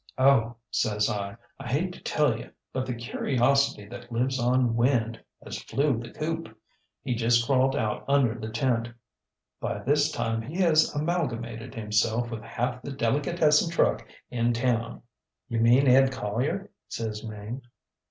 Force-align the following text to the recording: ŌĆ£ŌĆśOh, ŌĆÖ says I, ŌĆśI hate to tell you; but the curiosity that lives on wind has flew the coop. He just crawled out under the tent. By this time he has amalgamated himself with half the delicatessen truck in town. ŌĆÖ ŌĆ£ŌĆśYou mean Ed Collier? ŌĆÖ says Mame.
ŌĆ£ŌĆśOh, 0.17 0.25
ŌĆÖ 0.33 0.55
says 0.71 1.09
I, 1.11 1.37
ŌĆśI 1.61 1.67
hate 1.67 1.93
to 1.93 2.01
tell 2.01 2.35
you; 2.39 2.49
but 2.73 2.87
the 2.87 2.95
curiosity 2.95 3.87
that 3.89 4.11
lives 4.11 4.39
on 4.39 4.75
wind 4.75 5.23
has 5.43 5.61
flew 5.61 5.99
the 5.99 6.09
coop. 6.09 6.49
He 7.03 7.13
just 7.13 7.45
crawled 7.45 7.75
out 7.75 8.03
under 8.07 8.33
the 8.33 8.49
tent. 8.49 8.89
By 9.59 9.83
this 9.83 10.11
time 10.11 10.41
he 10.41 10.55
has 10.57 10.91
amalgamated 10.95 11.75
himself 11.75 12.31
with 12.31 12.41
half 12.41 12.81
the 12.81 12.93
delicatessen 12.93 13.69
truck 13.69 14.03
in 14.31 14.53
town. 14.53 15.03
ŌĆÖ 15.51 15.55
ŌĆ£ŌĆśYou 15.55 15.61
mean 15.61 15.87
Ed 15.87 16.11
Collier? 16.11 16.57
ŌĆÖ 16.63 16.67
says 16.89 17.23
Mame. 17.23 17.61